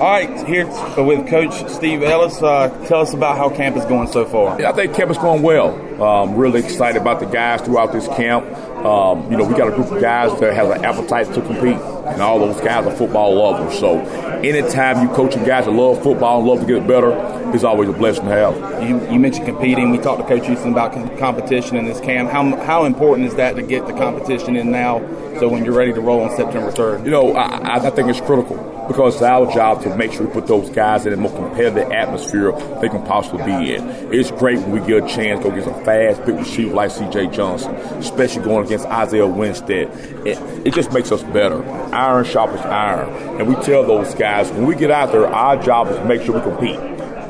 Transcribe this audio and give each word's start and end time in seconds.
All 0.00 0.06
right, 0.06 0.48
here 0.48 0.66
with 0.96 1.28
Coach 1.28 1.68
Steve 1.70 2.02
Ellis. 2.02 2.42
Uh, 2.42 2.70
tell 2.86 3.02
us 3.02 3.12
about 3.12 3.36
how 3.36 3.50
camp 3.50 3.76
is 3.76 3.84
going 3.84 4.08
so 4.08 4.24
far. 4.24 4.58
Yeah, 4.58 4.70
I 4.70 4.72
think 4.72 4.94
camp 4.94 5.10
is 5.10 5.18
going 5.18 5.42
well. 5.42 5.76
Um, 6.00 6.34
really 6.34 6.60
excited 6.60 7.00
about 7.00 7.20
the 7.20 7.26
guys 7.26 7.60
throughout 7.60 7.92
this 7.92 8.06
camp. 8.08 8.46
Um, 8.84 9.30
you 9.30 9.36
know, 9.36 9.44
we 9.44 9.54
got 9.54 9.68
a 9.68 9.76
group 9.76 9.90
of 9.90 10.00
guys 10.00 10.38
that 10.40 10.54
has 10.54 10.70
an 10.70 10.82
appetite 10.82 11.26
to 11.34 11.42
compete, 11.42 11.76
and 11.76 12.22
all 12.22 12.38
those 12.38 12.58
guys 12.62 12.86
are 12.86 12.96
football 12.96 13.34
lovers. 13.34 13.78
So, 13.78 13.98
anytime 14.38 15.06
you 15.06 15.14
coaching 15.14 15.44
guys 15.44 15.66
that 15.66 15.72
love 15.72 16.02
football 16.02 16.38
and 16.38 16.48
love 16.48 16.60
to 16.60 16.66
get 16.66 16.86
better, 16.86 17.12
it's 17.54 17.64
always 17.64 17.90
a 17.90 17.92
blessing 17.92 18.24
to 18.24 18.30
have. 18.30 18.82
You, 18.82 19.12
you 19.12 19.18
mentioned 19.18 19.44
competing. 19.44 19.90
We 19.90 19.98
talked 19.98 20.22
to 20.22 20.26
Coach 20.26 20.46
Houston 20.46 20.72
about 20.72 20.92
competition 21.18 21.76
in 21.76 21.84
this 21.84 22.00
camp. 22.00 22.30
How, 22.30 22.56
how 22.64 22.84
important 22.84 23.26
is 23.26 23.34
that 23.34 23.56
to 23.56 23.62
get 23.62 23.86
the 23.86 23.92
competition 23.92 24.56
in 24.56 24.70
now 24.70 25.00
so 25.38 25.48
when 25.48 25.64
you're 25.64 25.74
ready 25.74 25.92
to 25.92 26.00
roll 26.00 26.22
on 26.22 26.34
September 26.36 26.70
3rd? 26.70 27.04
You 27.04 27.10
know, 27.10 27.34
I, 27.34 27.76
I 27.76 27.90
think 27.90 28.08
it's 28.08 28.20
critical 28.20 28.56
because 28.90 29.14
it's 29.14 29.22
our 29.22 29.52
job 29.52 29.82
to 29.82 29.96
make 29.96 30.12
sure 30.12 30.26
we 30.26 30.32
put 30.32 30.48
those 30.48 30.68
guys 30.70 31.06
in 31.06 31.12
a 31.12 31.16
more 31.16 31.32
competitive 31.32 31.92
atmosphere 31.92 32.50
they 32.80 32.88
can 32.88 33.02
possibly 33.04 33.44
be 33.44 33.74
in. 33.74 33.88
It's 34.12 34.32
great 34.32 34.58
when 34.58 34.72
we 34.72 34.80
get 34.80 35.04
a 35.04 35.06
chance 35.06 35.42
to 35.44 35.48
go 35.48 35.54
get 35.54 35.64
some 35.64 35.84
fast, 35.90 36.24
big 36.24 36.36
receiver 36.36 36.74
like 36.74 36.90
C.J. 36.90 37.28
Johnson, 37.28 37.74
especially 37.74 38.44
going 38.44 38.64
against 38.64 38.86
Isaiah 38.86 39.26
Winstead. 39.26 39.88
It, 40.24 40.38
it 40.64 40.72
just 40.74 40.92
makes 40.92 41.10
us 41.10 41.22
better. 41.24 41.64
Iron 41.92 42.24
sharpens 42.24 42.60
iron. 42.60 43.08
And 43.40 43.48
we 43.48 43.56
tell 43.64 43.84
those 43.84 44.14
guys, 44.14 44.50
when 44.52 44.66
we 44.66 44.76
get 44.76 44.92
out 44.92 45.10
there, 45.10 45.26
our 45.26 45.60
job 45.60 45.88
is 45.88 45.96
to 45.96 46.04
make 46.04 46.22
sure 46.22 46.36
we 46.36 46.42
compete. 46.42 46.78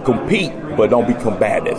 Compete, 0.05 0.53
but 0.77 0.91
don't 0.91 1.07
be 1.07 1.15
combative. 1.15 1.79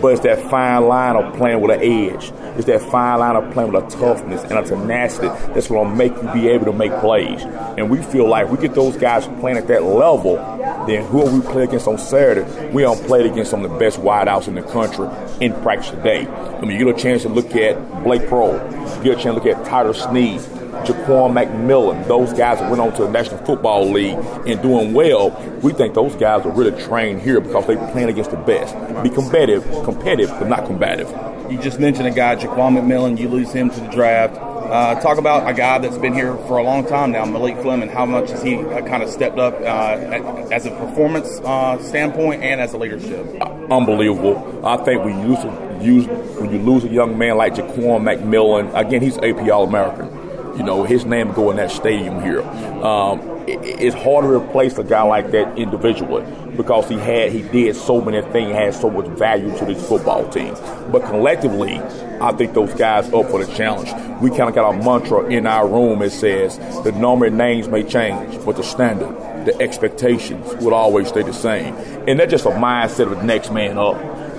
But 0.00 0.14
it's 0.14 0.22
that 0.22 0.50
fine 0.50 0.88
line 0.88 1.16
of 1.16 1.36
playing 1.36 1.60
with 1.60 1.70
an 1.70 1.82
edge. 1.82 2.32
It's 2.56 2.66
that 2.66 2.80
fine 2.90 3.20
line 3.20 3.36
of 3.36 3.52
playing 3.52 3.72
with 3.72 3.84
a 3.84 3.88
toughness 3.90 4.42
and 4.42 4.52
a 4.54 4.62
tenacity 4.62 5.28
that's 5.52 5.68
going 5.68 5.90
to 5.90 5.94
make 5.94 6.12
you 6.14 6.32
be 6.32 6.48
able 6.48 6.64
to 6.66 6.72
make 6.72 6.92
plays. 7.00 7.42
And 7.42 7.90
we 7.90 8.02
feel 8.02 8.28
like 8.28 8.50
we 8.50 8.58
get 8.58 8.74
those 8.74 8.96
guys 8.96 9.26
playing 9.40 9.58
at 9.58 9.68
that 9.68 9.84
level, 9.84 10.38
then 10.86 11.04
who 11.06 11.24
we 11.24 11.40
play 11.40 11.64
against 11.64 11.86
on 11.86 11.98
Saturday, 11.98 12.70
we 12.70 12.82
don't 12.82 13.02
play 13.06 13.28
against 13.28 13.50
some 13.50 13.64
of 13.64 13.70
the 13.70 13.78
best 13.78 14.00
wideouts 14.00 14.48
in 14.48 14.54
the 14.54 14.62
country 14.62 15.08
in 15.44 15.52
practice 15.62 15.90
today. 15.90 16.26
I 16.26 16.60
mean, 16.62 16.78
you 16.78 16.86
get 16.86 16.98
a 16.98 17.02
chance 17.02 17.22
to 17.22 17.28
look 17.28 17.54
at 17.56 18.04
Blake 18.04 18.22
Proehl, 18.22 18.54
you 18.98 19.04
get 19.04 19.18
a 19.18 19.22
chance 19.22 19.24
to 19.24 19.32
look 19.32 19.46
at 19.46 19.64
Tyler 19.64 19.94
Snead, 19.94 20.40
Jaquan 20.84 21.32
McMillian, 21.32 22.06
those 22.08 22.32
guys 22.32 22.58
that 22.58 22.70
went 22.70 22.80
on 22.80 22.92
to 22.94 23.02
the 23.02 23.10
National 23.10 23.38
Football 23.44 23.90
League 23.90 24.18
and 24.46 24.60
doing 24.62 24.92
well, 24.92 25.30
we 25.62 25.72
think 25.72 25.94
those 25.94 26.14
guys 26.16 26.44
are 26.44 26.50
really 26.50 26.78
trained 26.82 27.22
here 27.22 27.40
because 27.40 27.66
they're 27.66 27.90
playing 27.92 28.08
against 28.08 28.30
the 28.30 28.36
best. 28.36 28.74
Be 29.02 29.10
competitive, 29.10 29.64
competitive, 29.84 30.30
but 30.38 30.48
not 30.48 30.66
combative. 30.66 31.08
You 31.50 31.58
just 31.58 31.78
mentioned 31.78 32.06
a 32.06 32.10
guy, 32.10 32.36
Jaquan 32.36 32.78
McMillian, 32.78 33.18
you 33.18 33.28
lose 33.28 33.52
him 33.52 33.70
to 33.70 33.80
the 33.80 33.88
draft. 33.88 34.36
Uh, 34.36 34.98
talk 35.00 35.18
about 35.18 35.46
a 35.46 35.52
guy 35.52 35.76
that's 35.78 35.98
been 35.98 36.14
here 36.14 36.34
for 36.46 36.56
a 36.56 36.62
long 36.62 36.86
time 36.86 37.12
now, 37.12 37.26
Malik 37.26 37.60
Fleming. 37.60 37.90
How 37.90 38.06
much 38.06 38.30
has 38.30 38.42
he 38.42 38.56
uh, 38.56 38.80
kind 38.86 39.02
of 39.02 39.10
stepped 39.10 39.38
up 39.38 39.52
uh, 39.60 40.46
as 40.50 40.64
a 40.64 40.70
performance 40.70 41.40
uh, 41.40 41.76
standpoint 41.82 42.42
and 42.42 42.58
as 42.58 42.72
a 42.72 42.78
leadership? 42.78 43.26
Unbelievable. 43.70 44.64
I 44.64 44.78
think 44.78 45.04
we 45.04 45.12
use, 45.12 45.44
use 45.84 46.06
when 46.38 46.50
you 46.50 46.58
lose 46.58 46.84
a 46.84 46.88
young 46.88 47.18
man 47.18 47.36
like 47.36 47.54
Jaquan 47.54 48.00
McMillian, 48.00 48.74
again, 48.74 49.02
he's 49.02 49.18
AP 49.18 49.46
All 49.50 49.64
American. 49.64 50.21
You 50.56 50.62
know, 50.62 50.84
his 50.84 51.04
name 51.04 51.32
go 51.32 51.50
in 51.50 51.56
that 51.56 51.70
stadium 51.70 52.22
here. 52.22 52.42
Um, 52.82 53.20
it, 53.48 53.60
it's 53.62 53.94
hard 53.96 54.24
to 54.24 54.30
replace 54.30 54.76
a 54.78 54.84
guy 54.84 55.02
like 55.02 55.30
that 55.30 55.58
individually 55.58 56.24
because 56.56 56.88
he 56.88 56.96
had 56.96 57.32
he 57.32 57.42
did 57.42 57.74
so 57.74 58.00
many 58.00 58.20
things, 58.32 58.52
had 58.52 58.74
so 58.74 58.90
much 58.90 59.06
value 59.18 59.56
to 59.58 59.64
this 59.64 59.86
football 59.88 60.28
team. 60.28 60.54
But 60.90 61.04
collectively, 61.04 61.78
I 62.20 62.32
think 62.32 62.54
those 62.54 62.72
guys 62.74 63.12
up 63.12 63.30
for 63.30 63.44
the 63.44 63.52
challenge. 63.54 63.90
We 64.20 64.30
kind 64.30 64.48
of 64.48 64.54
got 64.54 64.74
a 64.74 64.84
mantra 64.84 65.24
in 65.26 65.46
our 65.46 65.66
room. 65.66 66.02
It 66.02 66.10
says 66.10 66.58
the 66.84 66.92
number 66.92 67.28
names 67.30 67.68
may 67.68 67.82
change, 67.82 68.44
but 68.44 68.56
the 68.56 68.62
standard, 68.62 69.46
the 69.46 69.60
expectations 69.60 70.54
will 70.56 70.74
always 70.74 71.08
stay 71.08 71.22
the 71.22 71.32
same. 71.32 71.74
And 72.06 72.20
that's 72.20 72.30
just 72.30 72.46
a 72.46 72.50
mindset 72.50 73.10
of 73.10 73.18
the 73.18 73.24
next 73.24 73.52
man 73.52 73.78
up. 73.78 73.96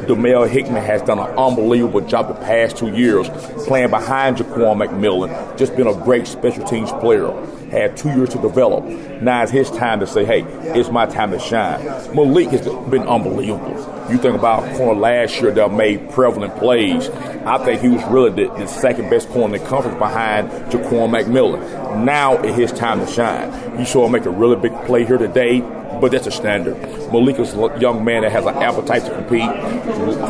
Demel 0.07 0.49
Hickman 0.49 0.83
has 0.83 1.01
done 1.01 1.19
an 1.19 1.29
unbelievable 1.37 2.01
job 2.01 2.27
the 2.27 2.33
past 2.35 2.77
two 2.77 2.89
years 2.89 3.29
playing 3.65 3.89
behind 3.89 4.37
Jaquan 4.37 4.85
McMillian. 4.85 5.57
Just 5.57 5.75
been 5.75 5.87
a 5.87 5.93
great 5.93 6.27
special 6.27 6.63
teams 6.65 6.91
player. 6.93 7.31
Had 7.71 7.97
two 7.97 8.09
years 8.09 8.29
to 8.29 8.37
develop. 8.39 8.85
Now 9.21 9.41
it's 9.41 9.51
his 9.51 9.71
time 9.71 9.99
to 9.99 10.07
say, 10.07 10.25
hey, 10.25 10.43
it's 10.77 10.89
my 10.89 11.05
time 11.07 11.31
to 11.31 11.39
shine. 11.39 11.83
Malik 12.15 12.49
has 12.49 12.61
been 12.61 13.07
unbelievable. 13.07 13.71
You 14.11 14.17
think 14.17 14.35
about 14.35 14.75
corner 14.77 14.99
last 14.99 15.41
year 15.41 15.51
that 15.51 15.71
made 15.71 16.09
prevalent 16.11 16.55
plays. 16.57 17.09
I 17.09 17.63
think 17.63 17.81
he 17.81 17.89
was 17.89 18.03
really 18.05 18.29
the, 18.29 18.53
the 18.53 18.67
second 18.67 19.09
best 19.09 19.29
corner 19.29 19.55
in 19.55 19.61
the 19.63 19.67
conference 19.67 19.97
behind 19.97 20.49
Jaquan 20.71 21.09
McMillian. 21.09 22.05
Now 22.05 22.37
it's 22.43 22.57
his 22.57 22.71
time 22.71 22.99
to 22.99 23.11
shine. 23.11 23.79
You 23.79 23.85
saw 23.85 24.05
him 24.05 24.11
make 24.11 24.25
a 24.25 24.29
really 24.29 24.55
big 24.55 24.73
play 24.85 25.05
here 25.05 25.17
today 25.17 25.61
but 25.99 26.11
that's 26.11 26.27
a 26.27 26.31
standard. 26.31 26.75
Malik 27.11 27.39
is 27.39 27.53
a 27.53 27.77
young 27.79 28.03
man 28.03 28.23
that 28.23 28.31
has 28.31 28.45
an 28.45 28.55
appetite 28.55 29.03
to 29.05 29.11
compete, 29.11 29.49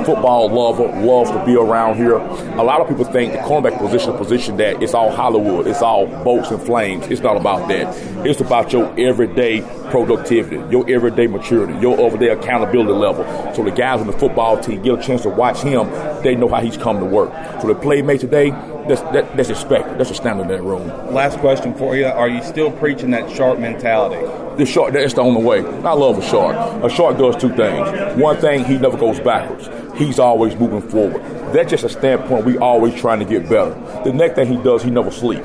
football 0.05 0.49
lover, 0.49 0.87
loves 1.01 1.31
to 1.31 1.45
be 1.45 1.55
around 1.55 1.95
here. 1.95 2.17
A 2.17 2.63
lot 2.63 2.81
of 2.81 2.87
people 2.87 3.05
think 3.05 3.33
the 3.33 3.39
cornerback 3.39 3.77
position 3.77 4.15
position 4.17 4.57
that 4.57 4.81
it's 4.81 4.93
all 4.93 5.11
Hollywood, 5.11 5.67
it's 5.67 5.81
all 5.81 6.07
boats 6.23 6.51
and 6.51 6.61
flames. 6.61 7.07
It's 7.07 7.21
not 7.21 7.37
about 7.37 7.67
that. 7.69 7.95
It's 8.25 8.41
about 8.41 8.71
your 8.73 8.93
everyday 8.99 9.61
productivity, 9.93 10.55
your 10.71 10.89
everyday 10.89 11.27
maturity, 11.27 11.71
your 11.79 12.01
everyday 12.01 12.29
accountability 12.29 12.91
level. 12.91 13.23
So 13.53 13.63
the 13.63 13.69
guys 13.69 14.01
on 14.01 14.07
the 14.07 14.13
football 14.13 14.59
team 14.59 14.81
get 14.81 14.97
a 14.97 15.01
chance 15.03 15.21
to 15.21 15.29
watch 15.29 15.59
him, 15.59 15.87
they 16.23 16.33
know 16.33 16.47
how 16.47 16.61
he's 16.61 16.77
come 16.77 16.97
to 16.97 17.05
work. 17.05 17.31
So 17.61 17.67
the 17.67 17.75
playmate 17.75 18.19
today, 18.19 18.49
that's, 18.87 19.01
that, 19.13 19.37
that's 19.37 19.51
expected. 19.51 19.99
That's 19.99 20.09
a 20.09 20.15
standard 20.15 20.43
in 20.43 20.47
that 20.47 20.63
room. 20.63 20.87
Last 21.13 21.37
question 21.37 21.75
for 21.75 21.95
you. 21.95 22.07
Are 22.07 22.27
you 22.27 22.41
still 22.41 22.71
preaching 22.71 23.11
that 23.11 23.29
sharp 23.29 23.59
mentality? 23.59 24.25
The 24.57 24.65
shark, 24.65 24.93
that's 24.93 25.13
the 25.13 25.21
only 25.21 25.43
way. 25.43 25.59
I 25.59 25.93
love 25.93 26.17
a 26.17 26.23
shark. 26.23 26.83
A 26.83 26.89
shark 26.89 27.19
does 27.19 27.35
two 27.35 27.55
things. 27.55 28.19
One 28.19 28.37
thing, 28.37 28.65
he 28.65 28.79
never 28.79 28.97
goes 28.97 29.19
backwards. 29.19 29.69
He's 29.95 30.17
always 30.17 30.55
moving 30.55 30.81
forward. 30.81 31.21
That's 31.53 31.69
just 31.69 31.83
a 31.83 31.89
standpoint 31.89 32.45
we 32.45 32.57
always 32.57 32.95
trying 32.95 33.19
to 33.19 33.25
get 33.25 33.47
better. 33.47 33.75
The 34.03 34.11
next 34.11 34.33
thing 34.33 34.47
he 34.47 34.57
does, 34.57 34.81
he 34.81 34.89
never 34.89 35.11
sleep. 35.11 35.43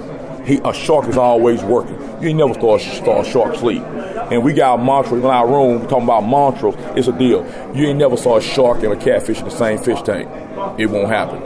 He, 0.49 0.59
a 0.65 0.73
shark 0.73 1.07
is 1.09 1.19
always 1.19 1.63
working. 1.63 2.01
You 2.23 2.31
ain't 2.31 2.39
never 2.39 2.55
saw 2.55 2.77
a, 2.77 2.81
saw 2.81 3.21
a 3.21 3.25
shark 3.25 3.55
sleep. 3.57 3.83
And 3.83 4.43
we 4.43 4.55
got 4.55 4.83
mantra 4.83 5.19
in 5.19 5.25
our 5.27 5.47
room 5.47 5.87
talking 5.89 6.05
about 6.05 6.23
mantras. 6.23 6.75
It's 6.97 7.07
a 7.07 7.13
deal. 7.13 7.45
You 7.77 7.89
ain't 7.89 7.99
never 7.99 8.17
saw 8.17 8.39
a 8.39 8.41
shark 8.41 8.83
and 8.83 8.95
a 8.95 8.97
catfish 8.97 9.41
in 9.41 9.45
the 9.45 9.51
same 9.51 9.79
fish 9.79 10.01
tank. 10.01 10.27
It 10.81 10.87
won't 10.87 11.09
happen. 11.09 11.43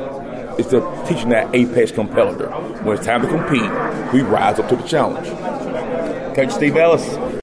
It's 0.56 0.70
the 0.70 0.80
teaching 1.08 1.30
that 1.30 1.52
apex 1.52 1.90
competitor. 1.90 2.48
When 2.84 2.96
it's 2.96 3.04
time 3.04 3.22
to 3.22 3.28
compete, 3.28 4.12
we 4.12 4.20
rise 4.20 4.60
up 4.60 4.68
to 4.68 4.76
the 4.76 4.84
challenge. 4.84 5.26
Coach 6.36 6.52
Steve 6.52 6.76
Ellis, 6.76 7.02